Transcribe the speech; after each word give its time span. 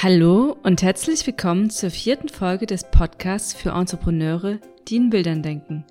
Hallo 0.00 0.56
und 0.62 0.82
herzlich 0.82 1.26
willkommen 1.26 1.70
zur 1.70 1.90
vierten 1.90 2.28
Folge 2.28 2.66
des 2.66 2.84
Podcasts 2.84 3.52
für 3.52 3.70
Entrepreneure, 3.70 4.60
die 4.86 4.94
in 4.94 5.10
Bildern 5.10 5.42
denken. 5.42 5.84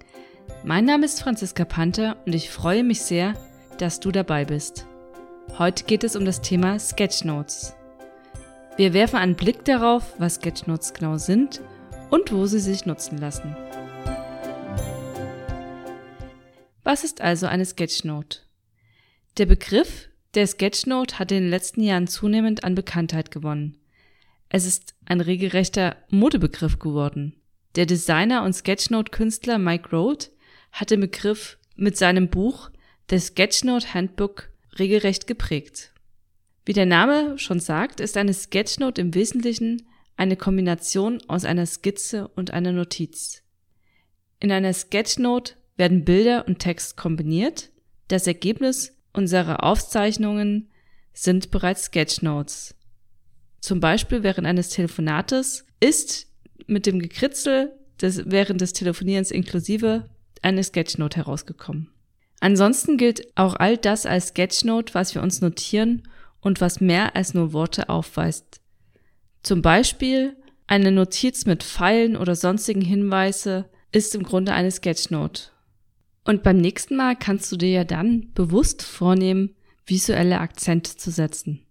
Mein 0.64 0.86
Name 0.86 1.04
ist 1.04 1.22
Franziska 1.22 1.66
Panther 1.66 2.16
und 2.26 2.34
ich 2.34 2.50
freue 2.50 2.86
mich 2.86 3.02
sehr, 3.02 3.34
dass 3.80 4.00
du 4.00 4.14
dabei 4.14 4.46
bist. 4.46 4.86
Heute 5.58 5.84
geht 5.84 6.06
es 6.06 6.16
um 6.16 6.24
das 6.24 6.40
Thema 6.40 6.80
Sketchnotes. 6.80 7.76
Wir 8.78 8.94
werfen 8.94 9.18
einen 9.18 9.36
Blick 9.36 9.66
darauf, 9.66 10.14
was 10.18 10.36
Sketchnotes 10.36 10.94
genau 10.94 11.18
sind 11.18 11.60
und 12.10 12.32
wo 12.32 12.46
sie 12.46 12.62
sich 12.62 12.86
nutzen 12.86 13.18
lassen. 13.18 13.58
Was 16.86 17.04
ist 17.04 17.20
also 17.20 17.48
eine 17.48 17.66
Sketchnote? 17.66 18.40
Der 19.38 19.48
Begriff 19.48 20.08
der 20.34 20.48
Sketchnote 20.48 21.20
hat 21.20 21.34
in 21.34 21.44
den 21.44 21.50
letzten 21.50 21.84
Jahren 21.84 22.08
zunehmend 22.08 22.64
an 22.64 22.74
Bekanntheit 22.74 23.32
gewonnen. 23.32 23.78
Es 24.50 24.66
ist 24.66 24.96
ein 25.06 25.22
regelrechter 25.22 25.98
Modebegriff 26.10 26.80
geworden. 26.80 27.34
Der 27.76 27.86
Designer 27.86 28.44
und 28.44 28.54
Sketchnote-Künstler 28.54 29.58
Mike 29.58 29.96
Roth 29.96 30.32
hat 30.72 30.92
den 30.92 31.02
Begriff 31.02 31.58
mit 31.76 31.98
seinem 31.98 32.30
Buch 32.30 32.72
The 33.10 33.20
Sketchnote 33.20 33.94
Handbook 33.94 34.50
regelrecht 34.80 35.28
geprägt. 35.28 35.94
Wie 36.66 36.74
der 36.74 36.86
Name 36.86 37.38
schon 37.38 37.60
sagt, 37.60 38.00
ist 38.00 38.18
eine 38.18 38.34
Sketchnote 38.34 39.02
im 39.02 39.14
Wesentlichen 39.14 39.88
eine 40.18 40.36
Kombination 40.36 41.22
aus 41.28 41.46
einer 41.46 41.66
Skizze 41.66 42.28
und 42.28 42.52
einer 42.52 42.72
Notiz. 42.72 43.44
In 44.40 44.52
einer 44.52 44.74
Sketchnote 44.74 45.54
werden 45.78 46.04
Bilder 46.04 46.46
und 46.48 46.60
Text 46.60 46.98
kombiniert. 46.98 47.70
Das 48.08 48.28
Ergebnis 48.28 48.98
unserer 49.14 49.64
Aufzeichnungen 49.64 50.70
sind 51.14 51.52
bereits 51.52 51.86
Sketchnotes. 51.86 52.76
Zum 53.60 53.80
Beispiel 53.80 54.24
während 54.24 54.48
eines 54.48 54.70
Telefonates 54.70 55.66
ist 55.80 56.28
mit 56.68 56.86
dem 56.86 57.00
Gekritzel 57.00 57.74
des, 58.02 58.24
während 58.26 58.62
des 58.62 58.74
Telefonierens 58.74 59.32
inklusive 59.32 60.10
eine 60.42 60.64
Sketchnote 60.64 61.18
herausgekommen. 61.18 61.90
Ansonsten 62.40 62.98
gilt 62.98 63.28
auch 63.36 63.56
all 63.56 63.78
das 63.78 64.06
als 64.06 64.28
Sketchnote, 64.30 64.94
was 64.94 65.16
wir 65.16 65.24
uns 65.24 65.42
notieren 65.42 66.04
und 66.40 66.62
was 66.62 66.80
mehr 66.80 67.16
als 67.16 67.34
nur 67.34 67.54
Worte 67.54 67.90
aufweist. 67.90 68.62
Zum 69.42 69.62
Beispiel 69.62 70.36
eine 70.68 70.92
Notiz 70.92 71.46
mit 71.46 71.64
Pfeilen 71.64 72.16
oder 72.16 72.36
sonstigen 72.36 72.82
Hinweise 72.82 73.70
ist 73.92 74.14
im 74.14 74.24
Grunde 74.24 74.54
eine 74.54 74.70
Sketchnote. 74.70 75.44
Und 76.26 76.44
beim 76.44 76.58
nächsten 76.58 76.98
Mal 76.98 77.16
kannst 77.16 77.52
du 77.52 77.56
dir 77.56 77.70
ja 77.70 77.84
dann 77.86 78.34
bewusst 78.34 78.84
vornehmen, 78.84 79.56
visuelle 79.86 80.40
Akzente 80.40 80.98
zu 80.98 81.10
setzen. 81.10 81.66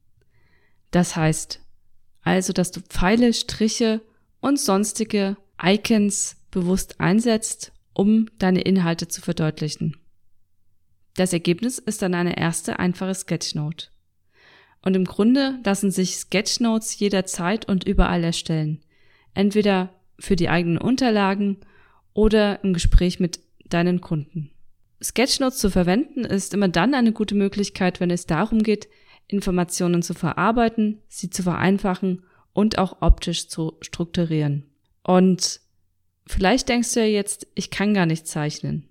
Das 0.90 1.14
heißt, 1.14 1.60
also 2.26 2.52
dass 2.52 2.72
du 2.72 2.80
Pfeile, 2.80 3.32
Striche 3.32 4.00
und 4.40 4.58
sonstige 4.58 5.36
Icons 5.62 6.36
bewusst 6.50 7.00
einsetzt, 7.00 7.72
um 7.94 8.26
deine 8.38 8.62
Inhalte 8.62 9.06
zu 9.06 9.22
verdeutlichen. 9.22 9.96
Das 11.14 11.32
Ergebnis 11.32 11.78
ist 11.78 12.02
dann 12.02 12.14
eine 12.14 12.36
erste 12.36 12.80
einfache 12.80 13.14
Sketchnote. 13.14 13.86
Und 14.82 14.96
im 14.96 15.04
Grunde 15.04 15.60
lassen 15.64 15.92
sich 15.92 16.16
Sketchnotes 16.16 16.98
jederzeit 16.98 17.68
und 17.68 17.84
überall 17.84 18.24
erstellen. 18.24 18.80
Entweder 19.32 19.94
für 20.18 20.34
die 20.34 20.48
eigenen 20.48 20.78
Unterlagen 20.78 21.58
oder 22.12 22.62
im 22.64 22.72
Gespräch 22.72 23.20
mit 23.20 23.38
deinen 23.66 24.00
Kunden. 24.00 24.50
Sketchnotes 25.00 25.58
zu 25.58 25.70
verwenden 25.70 26.24
ist 26.24 26.54
immer 26.54 26.68
dann 26.68 26.92
eine 26.92 27.12
gute 27.12 27.36
Möglichkeit, 27.36 28.00
wenn 28.00 28.10
es 28.10 28.26
darum 28.26 28.64
geht, 28.64 28.88
Informationen 29.28 30.02
zu 30.02 30.14
verarbeiten, 30.14 31.02
sie 31.08 31.30
zu 31.30 31.42
vereinfachen 31.42 32.24
und 32.52 32.78
auch 32.78 33.02
optisch 33.02 33.48
zu 33.48 33.76
strukturieren. 33.80 34.64
Und 35.02 35.60
vielleicht 36.26 36.68
denkst 36.68 36.94
du 36.94 37.00
ja 37.00 37.06
jetzt, 37.06 37.46
ich 37.54 37.70
kann 37.70 37.94
gar 37.94 38.06
nicht 38.06 38.26
zeichnen. 38.26 38.88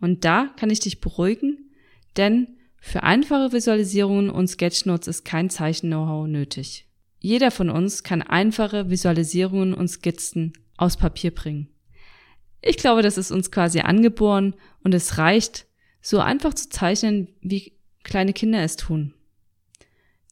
Und 0.00 0.24
da 0.24 0.50
kann 0.56 0.70
ich 0.70 0.80
dich 0.80 1.00
beruhigen, 1.00 1.70
denn 2.16 2.56
für 2.80 3.02
einfache 3.02 3.52
Visualisierungen 3.52 4.30
und 4.30 4.48
Sketchnotes 4.48 5.08
ist 5.08 5.24
kein 5.24 5.50
Zeichen-Know-how 5.50 6.26
nötig. 6.26 6.86
Jeder 7.18 7.50
von 7.50 7.68
uns 7.68 8.02
kann 8.02 8.22
einfache 8.22 8.88
Visualisierungen 8.88 9.74
und 9.74 9.88
Skizzen 9.88 10.54
aus 10.78 10.96
Papier 10.96 11.34
bringen. 11.34 11.68
Ich 12.62 12.78
glaube, 12.78 13.02
das 13.02 13.18
ist 13.18 13.30
uns 13.30 13.50
quasi 13.50 13.80
angeboren 13.80 14.54
und 14.82 14.94
es 14.94 15.18
reicht, 15.18 15.66
so 16.00 16.18
einfach 16.20 16.54
zu 16.54 16.70
zeichnen, 16.70 17.28
wie 17.42 17.74
kleine 18.02 18.32
Kinder 18.32 18.62
es 18.62 18.76
tun. 18.76 19.14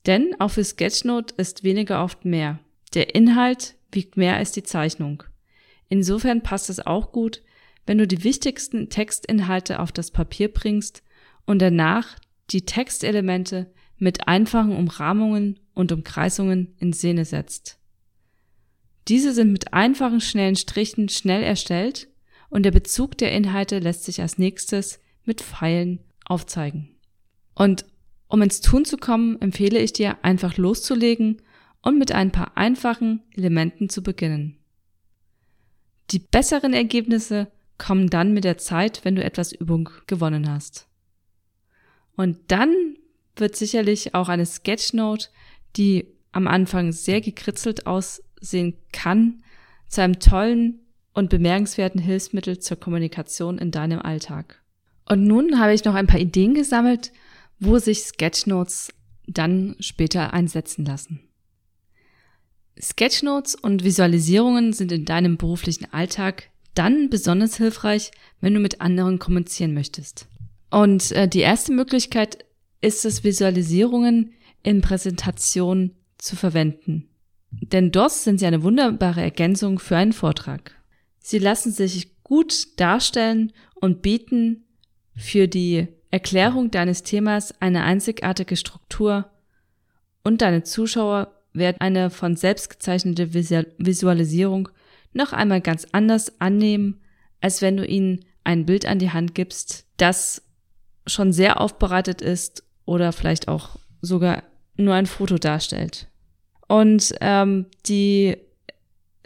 Denn 0.08 0.34
auch 0.40 0.52
für 0.52 0.64
Sketchnote 0.64 1.34
ist 1.36 1.64
weniger 1.64 2.02
oft 2.02 2.24
mehr. 2.24 2.58
Der 2.94 3.14
Inhalt 3.14 3.76
wiegt 3.92 4.16
mehr 4.16 4.36
als 4.36 4.52
die 4.52 4.62
Zeichnung. 4.62 5.22
Insofern 5.90 6.42
passt 6.42 6.70
es 6.70 6.84
auch 6.84 7.12
gut, 7.12 7.42
wenn 7.84 7.98
du 7.98 8.06
die 8.06 8.24
wichtigsten 8.24 8.88
Textinhalte 8.88 9.80
auf 9.80 9.92
das 9.92 10.10
Papier 10.10 10.50
bringst 10.50 11.02
und 11.44 11.60
danach 11.60 12.16
die 12.50 12.64
Textelemente 12.64 13.70
mit 13.98 14.26
einfachen 14.26 14.74
Umrahmungen 14.74 15.60
und 15.74 15.92
Umkreisungen 15.92 16.74
in 16.78 16.94
Szene 16.94 17.26
setzt. 17.26 17.78
Diese 19.08 19.34
sind 19.34 19.52
mit 19.52 19.74
einfachen, 19.74 20.22
schnellen 20.22 20.56
Strichen 20.56 21.10
schnell 21.10 21.42
erstellt 21.42 22.08
und 22.48 22.62
der 22.62 22.70
Bezug 22.70 23.18
der 23.18 23.32
Inhalte 23.32 23.78
lässt 23.78 24.04
sich 24.04 24.22
als 24.22 24.38
nächstes 24.38 25.00
mit 25.24 25.42
Pfeilen 25.42 26.00
aufzeigen. 26.24 26.96
Und 27.54 27.84
um 28.28 28.42
ins 28.42 28.60
Tun 28.60 28.84
zu 28.84 28.96
kommen, 28.96 29.40
empfehle 29.40 29.78
ich 29.78 29.92
dir, 29.92 30.18
einfach 30.22 30.56
loszulegen 30.56 31.42
und 31.82 31.98
mit 31.98 32.12
ein 32.12 32.30
paar 32.30 32.56
einfachen 32.56 33.22
Elementen 33.34 33.88
zu 33.88 34.02
beginnen. 34.02 34.58
Die 36.10 36.18
besseren 36.18 36.72
Ergebnisse 36.72 37.50
kommen 37.78 38.10
dann 38.10 38.32
mit 38.32 38.44
der 38.44 38.58
Zeit, 38.58 39.04
wenn 39.04 39.16
du 39.16 39.24
etwas 39.24 39.52
Übung 39.52 39.90
gewonnen 40.06 40.50
hast. 40.50 40.88
Und 42.16 42.38
dann 42.48 42.96
wird 43.36 43.56
sicherlich 43.56 44.14
auch 44.14 44.28
eine 44.28 44.46
Sketchnote, 44.46 45.28
die 45.76 46.06
am 46.32 46.48
Anfang 46.48 46.92
sehr 46.92 47.20
gekritzelt 47.20 47.86
aussehen 47.86 48.76
kann, 48.92 49.42
zu 49.86 50.02
einem 50.02 50.18
tollen 50.18 50.80
und 51.14 51.30
bemerkenswerten 51.30 52.00
Hilfsmittel 52.00 52.58
zur 52.58 52.78
Kommunikation 52.78 53.58
in 53.58 53.70
deinem 53.70 54.00
Alltag. 54.00 54.62
Und 55.06 55.24
nun 55.24 55.58
habe 55.58 55.72
ich 55.72 55.84
noch 55.84 55.94
ein 55.94 56.06
paar 56.06 56.20
Ideen 56.20 56.54
gesammelt, 56.54 57.12
wo 57.60 57.78
sich 57.78 58.00
Sketchnotes 58.00 58.92
dann 59.26 59.76
später 59.80 60.32
einsetzen 60.32 60.84
lassen. 60.84 61.20
Sketchnotes 62.80 63.54
und 63.54 63.84
Visualisierungen 63.84 64.72
sind 64.72 64.92
in 64.92 65.04
deinem 65.04 65.36
beruflichen 65.36 65.92
Alltag 65.92 66.50
dann 66.74 67.10
besonders 67.10 67.56
hilfreich, 67.56 68.12
wenn 68.40 68.54
du 68.54 68.60
mit 68.60 68.80
anderen 68.80 69.18
kommunizieren 69.18 69.74
möchtest. 69.74 70.28
Und 70.70 71.10
äh, 71.12 71.26
die 71.26 71.40
erste 71.40 71.72
Möglichkeit 71.72 72.44
ist 72.80 73.04
es, 73.04 73.24
Visualisierungen 73.24 74.32
in 74.62 74.80
Präsentationen 74.80 75.96
zu 76.18 76.36
verwenden. 76.36 77.08
Denn 77.50 77.90
dort 77.90 78.12
sind 78.12 78.38
sie 78.38 78.46
eine 78.46 78.62
wunderbare 78.62 79.22
Ergänzung 79.22 79.78
für 79.78 79.96
einen 79.96 80.12
Vortrag. 80.12 80.76
Sie 81.18 81.38
lassen 81.38 81.72
sich 81.72 82.22
gut 82.22 82.78
darstellen 82.78 83.52
und 83.74 84.02
bieten 84.02 84.64
für 85.16 85.48
die 85.48 85.88
Erklärung 86.10 86.70
deines 86.70 87.02
Themas 87.02 87.54
eine 87.60 87.82
einzigartige 87.82 88.56
Struktur 88.56 89.30
und 90.24 90.42
deine 90.42 90.62
Zuschauer 90.62 91.34
werden 91.52 91.80
eine 91.80 92.10
von 92.10 92.36
selbst 92.36 92.70
gezeichnete 92.70 93.34
Visualisierung 93.34 94.68
noch 95.12 95.32
einmal 95.32 95.60
ganz 95.60 95.86
anders 95.92 96.40
annehmen, 96.40 97.00
als 97.40 97.62
wenn 97.62 97.76
du 97.76 97.84
ihnen 97.84 98.24
ein 98.44 98.66
Bild 98.66 98.86
an 98.86 98.98
die 98.98 99.10
Hand 99.10 99.34
gibst, 99.34 99.86
das 99.96 100.42
schon 101.06 101.32
sehr 101.32 101.60
aufbereitet 101.60 102.22
ist 102.22 102.62
oder 102.84 103.12
vielleicht 103.12 103.48
auch 103.48 103.78
sogar 104.00 104.42
nur 104.76 104.94
ein 104.94 105.06
Foto 105.06 105.38
darstellt. 105.38 106.08
Und 106.68 107.14
ähm, 107.20 107.66
die 107.86 108.36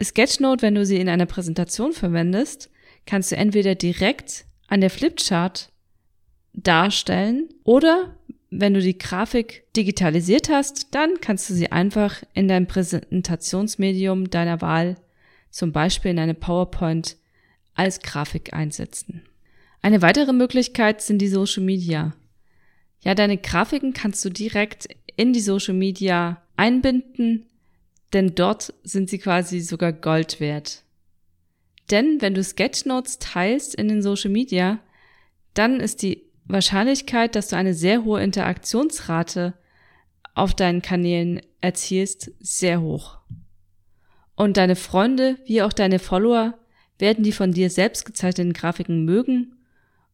Sketchnote, 0.01 0.61
wenn 0.61 0.75
du 0.75 0.85
sie 0.85 0.97
in 0.97 1.09
einer 1.09 1.25
Präsentation 1.25 1.93
verwendest, 1.93 2.69
kannst 3.05 3.31
du 3.31 3.37
entweder 3.37 3.75
direkt 3.75 4.45
an 4.67 4.81
der 4.81 4.89
Flipchart 4.89 5.69
darstellen 6.53 7.49
oder 7.63 8.15
wenn 8.49 8.73
du 8.73 8.81
die 8.81 8.97
Grafik 8.97 9.63
digitalisiert 9.75 10.49
hast, 10.49 10.93
dann 10.93 11.19
kannst 11.21 11.49
du 11.49 11.53
sie 11.53 11.71
einfach 11.71 12.23
in 12.33 12.47
dein 12.47 12.67
Präsentationsmedium 12.67 14.29
deiner 14.29 14.61
Wahl, 14.61 14.95
zum 15.49 15.71
Beispiel 15.71 16.11
in 16.11 16.19
eine 16.19 16.35
PowerPoint, 16.35 17.17
als 17.73 18.01
Grafik 18.01 18.53
einsetzen. 18.53 19.23
Eine 19.81 20.01
weitere 20.01 20.33
Möglichkeit 20.33 21.01
sind 21.01 21.19
die 21.19 21.27
Social 21.27 21.63
Media. 21.63 22.13
Ja, 23.01 23.15
deine 23.15 23.37
Grafiken 23.37 23.93
kannst 23.93 24.23
du 24.23 24.29
direkt 24.29 24.87
in 25.15 25.33
die 25.33 25.41
Social 25.41 25.73
Media 25.73 26.41
einbinden, 26.55 27.47
denn 28.13 28.35
dort 28.35 28.73
sind 28.83 29.09
sie 29.09 29.17
quasi 29.17 29.59
sogar 29.59 29.91
Gold 29.91 30.39
wert. 30.39 30.83
Denn 31.89 32.21
wenn 32.21 32.35
du 32.35 32.43
Sketchnotes 32.43 33.19
teilst 33.19 33.75
in 33.75 33.87
den 33.87 34.01
Social 34.01 34.29
Media, 34.29 34.79
dann 35.53 35.79
ist 35.79 36.01
die 36.01 36.21
Wahrscheinlichkeit, 36.45 37.35
dass 37.35 37.47
du 37.47 37.55
eine 37.55 37.73
sehr 37.73 38.03
hohe 38.03 38.21
Interaktionsrate 38.21 39.53
auf 40.35 40.53
deinen 40.53 40.81
Kanälen 40.81 41.41
erzielst, 41.61 42.31
sehr 42.39 42.81
hoch. 42.81 43.19
Und 44.35 44.57
deine 44.57 44.75
Freunde 44.75 45.37
wie 45.45 45.61
auch 45.61 45.73
deine 45.73 45.99
Follower 45.99 46.57
werden 46.99 47.23
die 47.23 47.31
von 47.31 47.51
dir 47.51 47.69
selbst 47.69 48.05
gezeichneten 48.05 48.53
Grafiken 48.53 49.05
mögen 49.05 49.55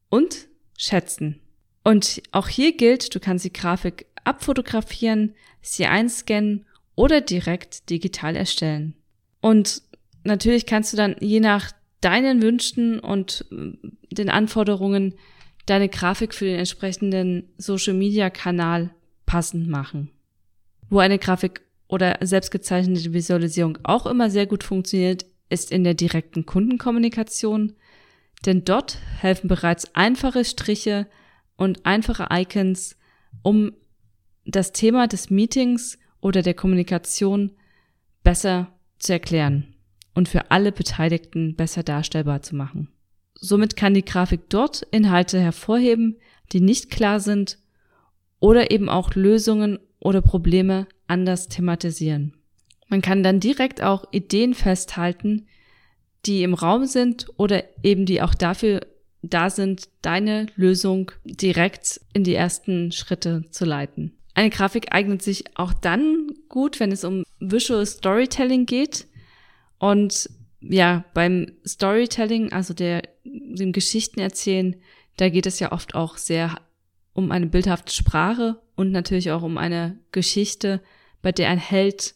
und 0.09 0.47
schätzen. 0.77 1.39
Und 1.83 2.21
auch 2.31 2.47
hier 2.47 2.75
gilt, 2.75 3.13
du 3.15 3.19
kannst 3.19 3.45
die 3.45 3.53
Grafik 3.53 4.05
abfotografieren, 4.23 5.35
sie 5.61 5.85
einscannen 5.85 6.65
oder 6.95 7.21
direkt 7.21 7.89
digital 7.89 8.35
erstellen. 8.35 8.95
Und 9.41 9.81
natürlich 10.23 10.65
kannst 10.65 10.93
du 10.93 10.97
dann 10.97 11.15
je 11.19 11.39
nach 11.39 11.71
deinen 12.01 12.41
Wünschen 12.41 12.99
und 12.99 13.45
äh, 13.51 13.71
den 14.13 14.29
Anforderungen 14.29 15.15
deine 15.69 15.89
Grafik 15.89 16.33
für 16.33 16.45
den 16.45 16.59
entsprechenden 16.59 17.49
Social 17.57 17.93
Media 17.93 18.29
Kanal 18.29 18.91
passend 19.25 19.67
machen. 19.67 20.09
Wo 20.89 20.99
eine 20.99 21.19
Grafik 21.19 21.61
oder 21.87 22.17
selbstgezeichnete 22.21 23.13
Visualisierung 23.13 23.77
auch 23.83 24.05
immer 24.05 24.29
sehr 24.29 24.47
gut 24.47 24.63
funktioniert, 24.63 25.25
ist 25.49 25.71
in 25.71 25.83
der 25.83 25.93
direkten 25.93 26.45
Kundenkommunikation, 26.45 27.73
denn 28.45 28.63
dort 28.63 28.97
helfen 29.19 29.47
bereits 29.47 29.93
einfache 29.95 30.45
Striche 30.45 31.07
und 31.55 31.85
einfache 31.85 32.27
Icons, 32.31 32.95
um 33.41 33.73
das 34.45 34.71
Thema 34.71 35.07
des 35.07 35.29
Meetings 35.29 35.97
oder 36.21 36.41
der 36.41 36.53
Kommunikation 36.53 37.51
besser 38.23 38.67
zu 38.97 39.13
erklären 39.13 39.75
und 40.13 40.29
für 40.29 40.51
alle 40.51 40.71
Beteiligten 40.71 41.55
besser 41.55 41.83
darstellbar 41.83 42.41
zu 42.41 42.55
machen. 42.55 42.89
Somit 43.39 43.75
kann 43.75 43.93
die 43.93 44.05
Grafik 44.05 44.49
dort 44.49 44.83
Inhalte 44.91 45.39
hervorheben, 45.39 46.17
die 46.51 46.61
nicht 46.61 46.89
klar 46.89 47.19
sind 47.19 47.57
oder 48.39 48.71
eben 48.71 48.89
auch 48.89 49.15
Lösungen 49.15 49.79
oder 49.99 50.21
Probleme 50.21 50.87
anders 51.07 51.47
thematisieren. 51.47 52.33
Man 52.87 53.01
kann 53.01 53.23
dann 53.23 53.39
direkt 53.39 53.83
auch 53.83 54.05
Ideen 54.11 54.53
festhalten, 54.53 55.47
die 56.25 56.43
im 56.43 56.53
Raum 56.53 56.85
sind 56.85 57.27
oder 57.37 57.63
eben 57.83 58.05
die 58.05 58.21
auch 58.21 58.33
dafür 58.33 58.81
da 59.21 59.49
sind, 59.49 59.89
deine 60.01 60.47
Lösung 60.55 61.11
direkt 61.23 62.01
in 62.13 62.23
die 62.23 62.33
ersten 62.33 62.91
Schritte 62.91 63.43
zu 63.51 63.65
leiten. 63.65 64.17
Eine 64.33 64.49
Grafik 64.49 64.93
eignet 64.93 65.21
sich 65.21 65.43
auch 65.55 65.73
dann 65.73 66.27
gut, 66.47 66.79
wenn 66.79 66.91
es 66.91 67.03
um 67.03 67.23
Visual 67.39 67.85
Storytelling 67.85 68.65
geht. 68.65 69.07
Und 69.79 70.29
ja, 70.61 71.05
beim 71.13 71.51
Storytelling, 71.65 72.51
also 72.51 72.73
der, 72.73 73.03
dem 73.23 73.71
Geschichten 73.71 74.19
erzählen, 74.19 74.75
da 75.17 75.29
geht 75.29 75.45
es 75.45 75.59
ja 75.59 75.71
oft 75.71 75.95
auch 75.95 76.17
sehr 76.17 76.59
um 77.13 77.31
eine 77.31 77.47
bildhafte 77.47 77.93
Sprache 77.93 78.61
und 78.75 78.91
natürlich 78.91 79.31
auch 79.31 79.41
um 79.41 79.57
eine 79.57 79.99
Geschichte, 80.11 80.81
bei 81.21 81.31
der 81.31 81.49
ein 81.49 81.59
Held 81.59 82.15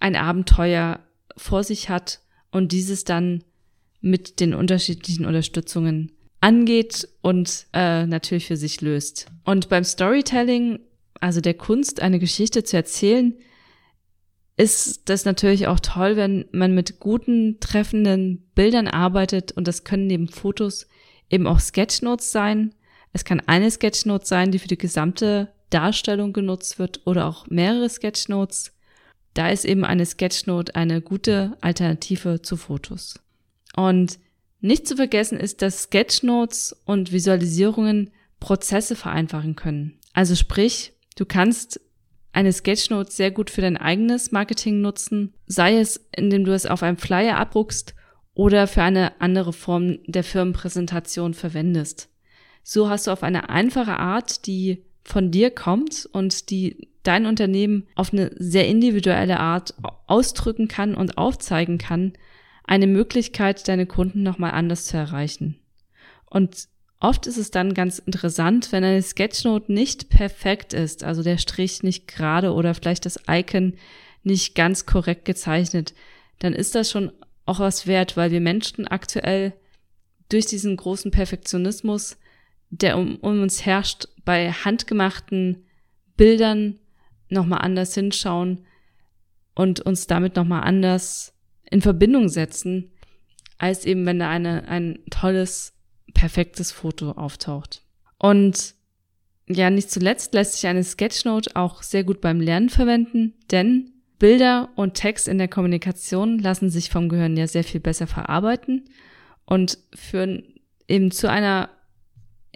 ein 0.00 0.16
Abenteuer 0.16 1.00
vor 1.36 1.62
sich 1.62 1.88
hat 1.88 2.20
und 2.50 2.72
dieses 2.72 3.04
dann 3.04 3.44
mit 4.00 4.40
den 4.40 4.54
unterschiedlichen 4.54 5.26
Unterstützungen 5.26 6.12
angeht 6.40 7.06
und 7.20 7.66
äh, 7.72 8.06
natürlich 8.06 8.46
für 8.46 8.56
sich 8.56 8.80
löst. 8.80 9.26
Und 9.44 9.68
beim 9.68 9.84
Storytelling, 9.84 10.80
also 11.20 11.40
der 11.40 11.54
Kunst, 11.54 12.00
eine 12.00 12.18
Geschichte 12.18 12.64
zu 12.64 12.76
erzählen, 12.76 13.34
ist 14.60 15.08
das 15.08 15.24
natürlich 15.24 15.68
auch 15.68 15.80
toll, 15.80 16.16
wenn 16.16 16.44
man 16.52 16.74
mit 16.74 17.00
guten, 17.00 17.60
treffenden 17.60 18.46
Bildern 18.54 18.88
arbeitet 18.88 19.52
und 19.52 19.66
das 19.66 19.84
können 19.84 20.06
neben 20.06 20.28
Fotos 20.28 20.86
eben 21.30 21.46
auch 21.46 21.60
Sketchnotes 21.60 22.30
sein. 22.30 22.74
Es 23.14 23.24
kann 23.24 23.40
eine 23.46 23.70
Sketchnote 23.70 24.26
sein, 24.26 24.52
die 24.52 24.58
für 24.58 24.68
die 24.68 24.76
gesamte 24.76 25.50
Darstellung 25.70 26.34
genutzt 26.34 26.78
wird 26.78 27.00
oder 27.06 27.26
auch 27.26 27.46
mehrere 27.46 27.88
Sketchnotes. 27.88 28.72
Da 29.32 29.48
ist 29.48 29.64
eben 29.64 29.82
eine 29.82 30.04
Sketchnote 30.04 30.74
eine 30.74 31.00
gute 31.00 31.56
Alternative 31.62 32.42
zu 32.42 32.58
Fotos. 32.58 33.18
Und 33.76 34.18
nicht 34.60 34.86
zu 34.86 34.94
vergessen 34.94 35.40
ist, 35.40 35.62
dass 35.62 35.84
Sketchnotes 35.84 36.76
und 36.84 37.12
Visualisierungen 37.12 38.10
Prozesse 38.40 38.94
vereinfachen 38.94 39.56
können. 39.56 39.98
Also 40.12 40.34
sprich, 40.34 40.92
du 41.16 41.24
kannst 41.24 41.80
eine 42.32 42.52
Sketchnote 42.52 43.10
sehr 43.10 43.30
gut 43.30 43.50
für 43.50 43.60
dein 43.60 43.76
eigenes 43.76 44.32
Marketing 44.32 44.80
nutzen, 44.80 45.34
sei 45.46 45.78
es, 45.78 46.08
indem 46.16 46.44
du 46.44 46.52
es 46.52 46.66
auf 46.66 46.82
einem 46.82 46.96
Flyer 46.96 47.36
abruckst 47.36 47.94
oder 48.34 48.66
für 48.66 48.82
eine 48.82 49.20
andere 49.20 49.52
Form 49.52 49.98
der 50.06 50.24
Firmenpräsentation 50.24 51.34
verwendest. 51.34 52.08
So 52.62 52.88
hast 52.88 53.06
du 53.06 53.10
auf 53.10 53.22
eine 53.22 53.48
einfache 53.48 53.98
Art, 53.98 54.46
die 54.46 54.84
von 55.02 55.30
dir 55.30 55.50
kommt 55.50 56.08
und 56.12 56.50
die 56.50 56.88
dein 57.02 57.26
Unternehmen 57.26 57.86
auf 57.94 58.12
eine 58.12 58.30
sehr 58.36 58.68
individuelle 58.68 59.40
Art 59.40 59.74
ausdrücken 60.06 60.68
kann 60.68 60.94
und 60.94 61.18
aufzeigen 61.18 61.78
kann, 61.78 62.12
eine 62.64 62.86
Möglichkeit, 62.86 63.66
deine 63.66 63.86
Kunden 63.86 64.22
nochmal 64.22 64.52
anders 64.52 64.84
zu 64.84 64.96
erreichen. 64.96 65.58
Und 66.26 66.68
oft 67.00 67.26
ist 67.26 67.38
es 67.38 67.50
dann 67.50 67.74
ganz 67.74 67.98
interessant, 67.98 68.72
wenn 68.72 68.84
eine 68.84 69.02
Sketchnote 69.02 69.72
nicht 69.72 70.10
perfekt 70.10 70.72
ist, 70.74 71.02
also 71.02 71.22
der 71.22 71.38
Strich 71.38 71.82
nicht 71.82 72.06
gerade 72.06 72.52
oder 72.52 72.74
vielleicht 72.74 73.06
das 73.06 73.18
Icon 73.28 73.74
nicht 74.22 74.54
ganz 74.54 74.86
korrekt 74.86 75.24
gezeichnet, 75.24 75.94
dann 76.38 76.52
ist 76.52 76.74
das 76.74 76.90
schon 76.90 77.10
auch 77.46 77.58
was 77.58 77.86
wert, 77.86 78.16
weil 78.16 78.30
wir 78.30 78.40
Menschen 78.40 78.86
aktuell 78.86 79.54
durch 80.28 80.46
diesen 80.46 80.76
großen 80.76 81.10
Perfektionismus, 81.10 82.18
der 82.70 82.96
um, 82.96 83.16
um 83.16 83.42
uns 83.42 83.66
herrscht, 83.66 84.06
bei 84.24 84.52
handgemachten 84.52 85.64
Bildern 86.16 86.78
nochmal 87.28 87.60
anders 87.62 87.94
hinschauen 87.94 88.64
und 89.54 89.80
uns 89.80 90.06
damit 90.06 90.36
nochmal 90.36 90.62
anders 90.62 91.34
in 91.70 91.82
Verbindung 91.82 92.28
setzen, 92.28 92.92
als 93.58 93.84
eben 93.84 94.06
wenn 94.06 94.18
da 94.18 94.30
eine, 94.30 94.68
ein 94.68 95.00
tolles, 95.10 95.74
perfektes 96.12 96.72
Foto 96.72 97.12
auftaucht. 97.12 97.82
Und 98.18 98.74
ja, 99.48 99.68
nicht 99.70 99.90
zuletzt 99.90 100.32
lässt 100.34 100.54
sich 100.54 100.66
eine 100.66 100.84
Sketchnote 100.84 101.56
auch 101.56 101.82
sehr 101.82 102.04
gut 102.04 102.20
beim 102.20 102.40
Lernen 102.40 102.68
verwenden, 102.68 103.34
denn 103.50 103.90
Bilder 104.20 104.68
und 104.76 104.94
Text 104.94 105.26
in 105.26 105.38
der 105.38 105.48
Kommunikation 105.48 106.38
lassen 106.38 106.70
sich 106.70 106.90
vom 106.90 107.08
Gehirn 107.08 107.36
ja 107.36 107.46
sehr 107.46 107.64
viel 107.64 107.80
besser 107.80 108.06
verarbeiten. 108.06 108.84
Und 109.46 109.78
führen 109.94 110.44
eben 110.86 111.10
zu 111.10 111.28
einer 111.28 111.70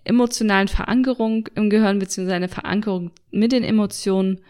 emotionalen 0.05 0.69
Verankerung 0.69 1.49
im 1.55 1.71
Gehirn 1.71 1.99
beziehungsweise 1.99 2.37
eine 2.37 2.49
Verankerung 2.49 3.11
mit 3.31 3.51
den 3.51 3.65
Emotionen 3.65 4.43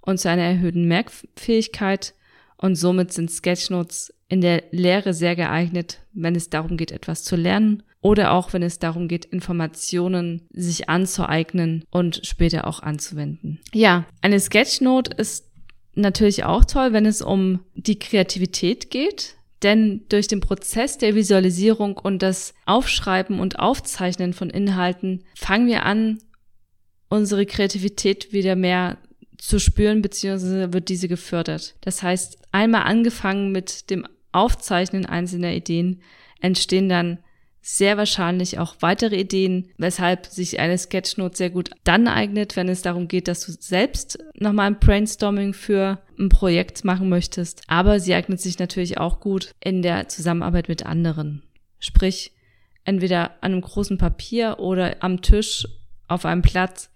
und 0.00 0.18
zu 0.18 0.28
einer 0.30 0.42
erhöhten 0.42 0.88
Merkfähigkeit. 0.88 2.14
Und 2.56 2.76
somit 2.76 3.12
sind 3.12 3.30
Sketchnotes 3.30 4.14
in 4.28 4.40
der 4.40 4.64
Lehre 4.70 5.12
sehr 5.12 5.36
geeignet, 5.36 6.00
wenn 6.14 6.34
es 6.34 6.48
darum 6.48 6.76
geht, 6.76 6.90
etwas 6.90 7.22
zu 7.22 7.36
lernen 7.36 7.82
oder 8.02 8.32
auch 8.32 8.52
wenn 8.52 8.62
es 8.62 8.78
darum 8.78 9.08
geht, 9.08 9.24
Informationen 9.24 10.42
sich 10.52 10.90
anzueignen 10.90 11.84
und 11.90 12.20
später 12.26 12.66
auch 12.66 12.80
anzuwenden. 12.80 13.60
Ja, 13.72 14.04
eine 14.20 14.38
Sketchnote 14.38 15.14
ist 15.16 15.48
natürlich 15.94 16.44
auch 16.44 16.64
toll, 16.64 16.92
wenn 16.92 17.06
es 17.06 17.22
um 17.22 17.60
die 17.74 17.98
Kreativität 17.98 18.90
geht, 18.90 19.36
denn 19.62 20.02
durch 20.08 20.26
den 20.26 20.40
Prozess 20.40 20.98
der 20.98 21.14
Visualisierung 21.14 21.96
und 21.96 22.22
das 22.22 22.54
Aufschreiben 22.66 23.38
und 23.38 23.60
Aufzeichnen 23.60 24.32
von 24.32 24.50
Inhalten 24.50 25.22
fangen 25.36 25.68
wir 25.68 25.86
an, 25.86 26.18
unsere 27.08 27.46
Kreativität 27.46 28.32
wieder 28.32 28.56
mehr 28.56 28.98
zu 29.38 29.60
spüren, 29.60 30.02
beziehungsweise 30.02 30.72
wird 30.72 30.88
diese 30.88 31.08
gefördert. 31.08 31.76
Das 31.82 32.02
heißt, 32.02 32.38
einmal 32.52 32.82
angefangen 32.82 33.52
mit 33.52 33.90
dem 33.90 34.06
Aufzeichnen 34.32 35.06
einzelner 35.06 35.52
Ideen, 35.52 36.00
entstehen 36.40 36.88
dann 36.88 37.18
sehr 37.62 37.96
wahrscheinlich 37.96 38.58
auch 38.58 38.74
weitere 38.80 39.16
Ideen, 39.16 39.70
weshalb 39.78 40.26
sich 40.26 40.58
eine 40.58 40.76
Sketchnote 40.76 41.36
sehr 41.36 41.50
gut 41.50 41.70
dann 41.84 42.08
eignet, 42.08 42.56
wenn 42.56 42.68
es 42.68 42.82
darum 42.82 43.06
geht, 43.06 43.28
dass 43.28 43.46
du 43.46 43.52
selbst 43.52 44.18
nochmal 44.34 44.66
ein 44.66 44.80
Brainstorming 44.80 45.54
für 45.54 46.02
ein 46.18 46.28
Projekt 46.28 46.84
machen 46.84 47.08
möchtest. 47.08 47.62
Aber 47.68 48.00
sie 48.00 48.14
eignet 48.14 48.40
sich 48.40 48.58
natürlich 48.58 48.98
auch 48.98 49.20
gut 49.20 49.52
in 49.60 49.80
der 49.80 50.08
Zusammenarbeit 50.08 50.68
mit 50.68 50.84
anderen. 50.84 51.44
Sprich, 51.78 52.32
entweder 52.84 53.30
an 53.42 53.52
einem 53.52 53.60
großen 53.60 53.96
Papier 53.96 54.58
oder 54.58 54.96
am 55.00 55.22
Tisch 55.22 55.68
auf 56.08 56.24
einem 56.24 56.42
Platz 56.42 56.90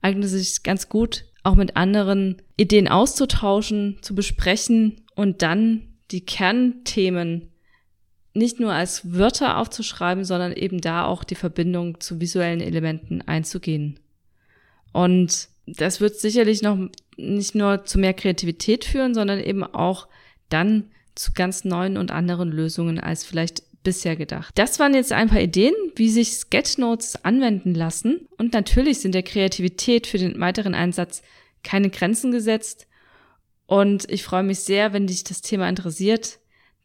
eignet 0.00 0.30
sich 0.30 0.62
ganz 0.62 0.88
gut 0.88 1.24
auch 1.42 1.54
mit 1.54 1.76
anderen 1.76 2.42
Ideen 2.56 2.88
auszutauschen, 2.88 3.98
zu 4.00 4.14
besprechen 4.14 5.02
und 5.14 5.42
dann 5.42 5.94
die 6.10 6.24
Kernthemen 6.24 7.52
nicht 8.36 8.60
nur 8.60 8.72
als 8.72 9.14
Wörter 9.14 9.58
aufzuschreiben, 9.58 10.24
sondern 10.24 10.52
eben 10.52 10.80
da 10.80 11.04
auch 11.04 11.24
die 11.24 11.34
Verbindung 11.34 12.00
zu 12.00 12.20
visuellen 12.20 12.60
Elementen 12.60 13.22
einzugehen. 13.22 13.98
Und 14.92 15.48
das 15.66 16.00
wird 16.00 16.16
sicherlich 16.16 16.62
noch 16.62 16.78
nicht 17.16 17.54
nur 17.54 17.84
zu 17.84 17.98
mehr 17.98 18.14
Kreativität 18.14 18.84
führen, 18.84 19.14
sondern 19.14 19.40
eben 19.40 19.64
auch 19.64 20.08
dann 20.48 20.90
zu 21.14 21.32
ganz 21.32 21.64
neuen 21.64 21.96
und 21.96 22.10
anderen 22.10 22.50
Lösungen 22.50 23.00
als 23.00 23.24
vielleicht 23.24 23.62
bisher 23.82 24.16
gedacht. 24.16 24.52
Das 24.58 24.78
waren 24.78 24.94
jetzt 24.94 25.12
ein 25.12 25.28
paar 25.28 25.40
Ideen, 25.40 25.74
wie 25.94 26.10
sich 26.10 26.32
Sketchnotes 26.32 27.24
anwenden 27.24 27.74
lassen. 27.74 28.28
Und 28.36 28.52
natürlich 28.52 29.00
sind 29.00 29.14
der 29.14 29.22
Kreativität 29.22 30.06
für 30.06 30.18
den 30.18 30.38
weiteren 30.40 30.74
Einsatz 30.74 31.22
keine 31.62 31.88
Grenzen 31.88 32.32
gesetzt. 32.32 32.86
Und 33.66 34.10
ich 34.10 34.24
freue 34.24 34.42
mich 34.42 34.60
sehr, 34.60 34.92
wenn 34.92 35.06
dich 35.06 35.24
das 35.24 35.40
Thema 35.40 35.68
interessiert, 35.68 36.38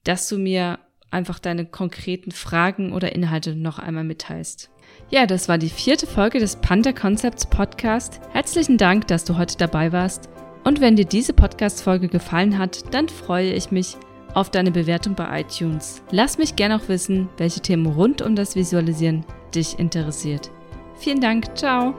dass 0.03 0.29
du 0.29 0.37
mir 0.37 0.79
einfach 1.11 1.39
deine 1.39 1.65
konkreten 1.65 2.31
Fragen 2.31 2.93
oder 2.93 3.13
Inhalte 3.13 3.55
noch 3.55 3.79
einmal 3.79 4.03
mitteilst. 4.03 4.71
Ja, 5.09 5.25
das 5.25 5.47
war 5.47 5.57
die 5.57 5.69
vierte 5.69 6.07
Folge 6.07 6.39
des 6.39 6.55
Panther 6.55 6.93
Concepts 6.93 7.45
Podcast. 7.45 8.19
Herzlichen 8.31 8.77
Dank, 8.77 9.07
dass 9.07 9.25
du 9.25 9.37
heute 9.37 9.57
dabei 9.57 9.91
warst. 9.91 10.29
Und 10.63 10.79
wenn 10.79 10.95
dir 10.95 11.05
diese 11.05 11.33
Podcast-Folge 11.33 12.07
gefallen 12.07 12.57
hat, 12.57 12.93
dann 12.93 13.09
freue 13.09 13.53
ich 13.53 13.71
mich 13.71 13.97
auf 14.33 14.49
deine 14.49 14.71
Bewertung 14.71 15.15
bei 15.15 15.41
iTunes. 15.41 16.01
Lass 16.11 16.37
mich 16.37 16.55
gerne 16.55 16.77
auch 16.77 16.87
wissen, 16.87 17.29
welche 17.37 17.59
Themen 17.59 17.87
rund 17.87 18.21
um 18.21 18.35
das 18.35 18.55
Visualisieren 18.55 19.25
dich 19.53 19.77
interessiert. 19.79 20.49
Vielen 20.95 21.19
Dank, 21.19 21.57
ciao! 21.57 21.93